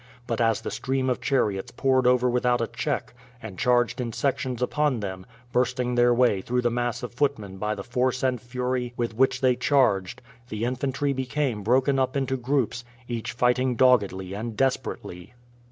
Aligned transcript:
But 0.25 0.41
as 0.41 0.61
the 0.61 0.71
stream 0.71 1.11
of 1.11 1.21
chariots 1.21 1.69
poured 1.69 2.07
over 2.07 2.27
without 2.27 2.59
a 2.59 2.65
check, 2.65 3.13
and 3.39 3.59
charged 3.59 4.01
in 4.01 4.13
sections 4.13 4.59
upon 4.59 4.99
them, 4.99 5.27
bursting 5.51 5.93
their 5.93 6.11
way 6.11 6.41
through 6.41 6.63
the 6.63 6.71
mass 6.71 7.03
of 7.03 7.13
footmen 7.13 7.57
by 7.57 7.75
the 7.75 7.83
force 7.83 8.23
and 8.23 8.41
fury 8.41 8.95
with 8.97 9.13
which 9.13 9.41
they 9.41 9.55
charged, 9.55 10.23
the 10.49 10.65
infantry 10.65 11.13
became 11.13 11.61
broken 11.61 11.99
up 11.99 12.17
into 12.17 12.35
groups, 12.35 12.83
each 13.07 13.31
fighting 13.33 13.75
doggedly 13.75 14.33
and 14.33 14.57
desperately. 14.57 15.35